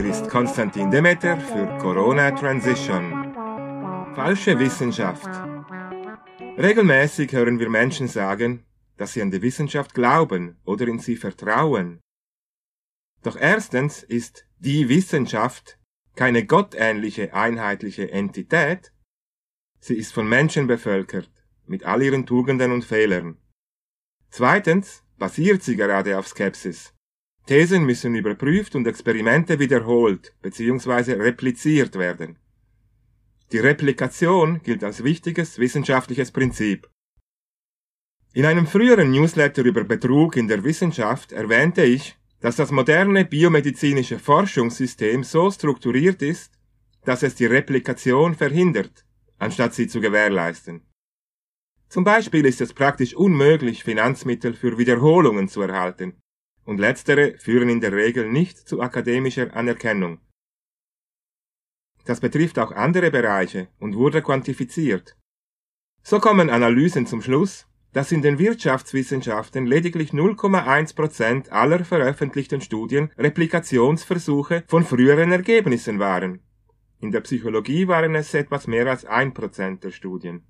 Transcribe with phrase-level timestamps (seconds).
[0.00, 3.34] Hier ist Konstantin Demeter für Corona Transition.
[4.14, 5.28] Falsche Wissenschaft.
[6.56, 8.64] Regelmäßig hören wir Menschen sagen,
[8.96, 12.00] dass sie an die Wissenschaft glauben oder in sie vertrauen.
[13.22, 15.78] Doch erstens ist die Wissenschaft
[16.16, 18.94] keine gottähnliche einheitliche Entität,
[19.80, 21.30] sie ist von Menschen bevölkert,
[21.66, 23.36] mit all ihren Tugenden und Fehlern.
[24.30, 26.94] Zweitens basiert sie gerade auf Skepsis.
[27.50, 31.14] Thesen müssen überprüft und Experimente wiederholt bzw.
[31.14, 32.38] repliziert werden.
[33.50, 36.88] Die Replikation gilt als wichtiges wissenschaftliches Prinzip.
[38.34, 44.20] In einem früheren Newsletter über Betrug in der Wissenschaft erwähnte ich, dass das moderne biomedizinische
[44.20, 46.52] Forschungssystem so strukturiert ist,
[47.04, 49.04] dass es die Replikation verhindert,
[49.40, 50.82] anstatt sie zu gewährleisten.
[51.88, 56.14] Zum Beispiel ist es praktisch unmöglich, Finanzmittel für Wiederholungen zu erhalten,
[56.70, 60.20] und letztere führen in der Regel nicht zu akademischer Anerkennung.
[62.04, 65.16] Das betrifft auch andere Bereiche und wurde quantifiziert.
[66.04, 74.62] So kommen Analysen zum Schluss, dass in den Wirtschaftswissenschaften lediglich 0,1% aller veröffentlichten Studien Replikationsversuche
[74.68, 76.40] von früheren Ergebnissen waren.
[77.00, 80.46] In der Psychologie waren es etwas mehr als 1% der Studien.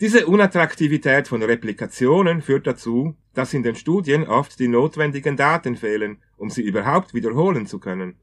[0.00, 6.20] Diese Unattraktivität von Replikationen führt dazu, dass in den Studien oft die notwendigen Daten fehlen,
[6.36, 8.20] um sie überhaupt wiederholen zu können.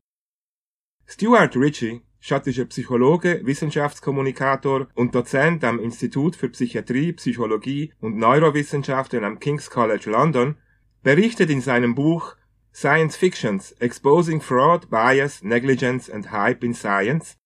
[1.05, 9.39] Stuart Ritchie, schottischer Psychologe, Wissenschaftskommunikator und Dozent am Institut für Psychiatrie, Psychologie und Neurowissenschaften am
[9.39, 10.57] King's College London,
[11.03, 12.35] berichtet in seinem Buch
[12.73, 17.37] Science Fictions Exposing Fraud, Bias, Negligence and Hype in Science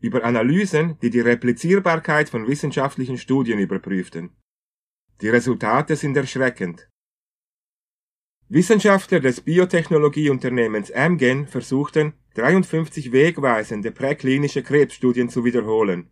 [0.00, 4.30] über Analysen, die die Replizierbarkeit von wissenschaftlichen Studien überprüften.
[5.20, 6.88] Die Resultate sind erschreckend.
[8.48, 16.10] Wissenschaftler des Biotechnologieunternehmens Amgen versuchten, 53 wegweisende präklinische Krebsstudien zu wiederholen.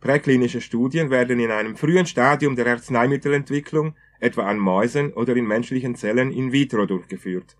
[0.00, 5.94] Präklinische Studien werden in einem frühen Stadium der Arzneimittelentwicklung, etwa an Mäusen oder in menschlichen
[5.94, 7.56] Zellen in vitro durchgeführt.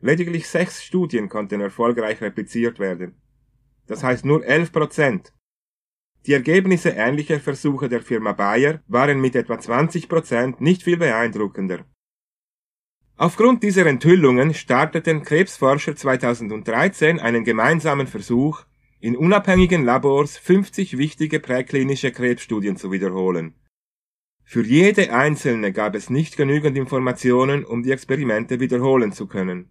[0.00, 3.20] Lediglich sechs Studien konnten erfolgreich repliziert werden
[3.90, 5.34] das heißt nur 11 Prozent.
[6.24, 11.84] Die Ergebnisse ähnlicher Versuche der Firma Bayer waren mit etwa 20 Prozent nicht viel beeindruckender.
[13.16, 18.64] Aufgrund dieser Enthüllungen starteten Krebsforscher 2013 einen gemeinsamen Versuch,
[19.00, 23.54] in unabhängigen Labors 50 wichtige präklinische Krebsstudien zu wiederholen.
[24.44, 29.68] Für jede einzelne gab es nicht genügend Informationen, um die Experimente wiederholen zu können.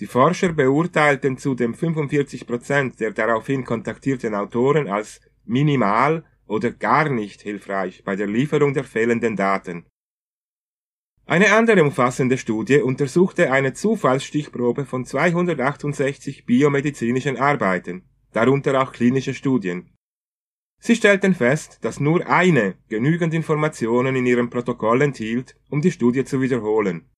[0.00, 7.40] Die Forscher beurteilten zudem 45 Prozent der daraufhin kontaktierten Autoren als minimal oder gar nicht
[7.40, 9.86] hilfreich bei der Lieferung der fehlenden Daten.
[11.24, 19.90] Eine andere umfassende Studie untersuchte eine Zufallsstichprobe von 268 biomedizinischen Arbeiten, darunter auch klinische Studien.
[20.78, 26.24] Sie stellten fest, dass nur eine genügend Informationen in ihrem Protokoll enthielt, um die Studie
[26.24, 27.10] zu wiederholen.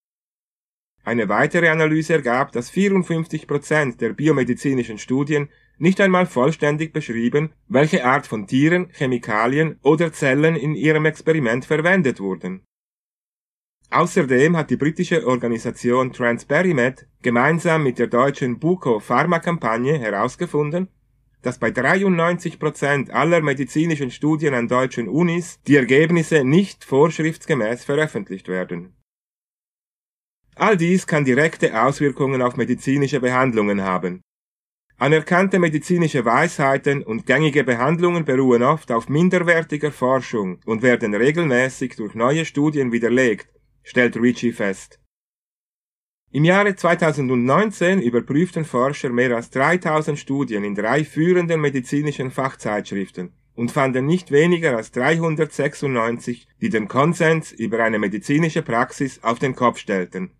[1.04, 5.48] Eine weitere Analyse ergab, dass 54 Prozent der biomedizinischen Studien
[5.78, 12.20] nicht einmal vollständig beschrieben, welche Art von Tieren, Chemikalien oder Zellen in ihrem Experiment verwendet
[12.20, 12.62] wurden.
[13.90, 20.88] Außerdem hat die britische Organisation Transperimed gemeinsam mit der deutschen Buko Pharma-Kampagne herausgefunden,
[21.40, 28.48] dass bei 93 Prozent aller medizinischen Studien an deutschen Unis die Ergebnisse nicht vorschriftsgemäß veröffentlicht
[28.48, 28.97] werden
[30.60, 34.22] All dies kann direkte Auswirkungen auf medizinische Behandlungen haben.
[34.96, 42.16] Anerkannte medizinische Weisheiten und gängige Behandlungen beruhen oft auf minderwertiger Forschung und werden regelmäßig durch
[42.16, 43.48] neue Studien widerlegt,
[43.84, 44.98] stellt Ricci fest.
[46.32, 53.70] Im Jahre 2019 überprüften Forscher mehr als 3000 Studien in drei führenden medizinischen Fachzeitschriften und
[53.70, 59.78] fanden nicht weniger als 396, die den Konsens über eine medizinische Praxis auf den Kopf
[59.78, 60.32] stellten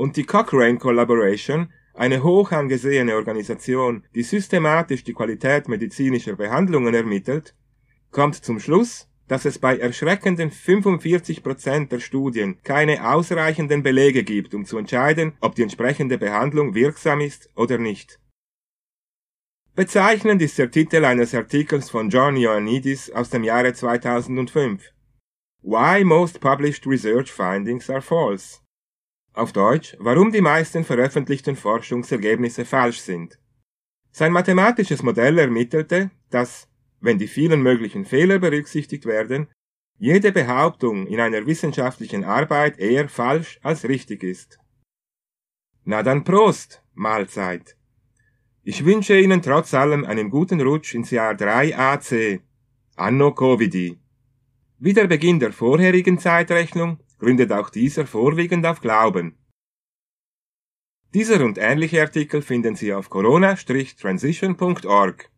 [0.00, 7.54] und die Cochrane Collaboration, eine hoch angesehene Organisation, die systematisch die Qualität medizinischer Behandlungen ermittelt,
[8.10, 14.54] kommt zum Schluss, dass es bei erschreckenden 45 Prozent der Studien keine ausreichenden Belege gibt,
[14.54, 18.18] um zu entscheiden, ob die entsprechende Behandlung wirksam ist oder nicht.
[19.74, 24.82] Bezeichnend ist der Titel eines Artikels von John Ioannidis aus dem Jahre 2005.
[25.60, 28.60] Why most published research findings are false.
[29.32, 33.38] Auf Deutsch, warum die meisten veröffentlichten Forschungsergebnisse falsch sind.
[34.10, 36.68] Sein mathematisches Modell ermittelte, dass,
[37.00, 39.48] wenn die vielen möglichen Fehler berücksichtigt werden,
[39.98, 44.58] jede Behauptung in einer wissenschaftlichen Arbeit eher falsch als richtig ist.
[45.84, 46.82] Na dann Prost!
[46.94, 47.76] Mahlzeit.
[48.62, 52.42] Ich wünsche Ihnen trotz allem einen guten Rutsch ins Jahr 3 AC,
[52.96, 53.98] Anno Covidi.
[54.78, 59.38] Wie der Beginn der vorherigen Zeitrechnung gründet auch dieser vorwiegend auf Glauben.
[61.14, 65.30] Dieser und ähnliche Artikel finden Sie auf corona-transition.org.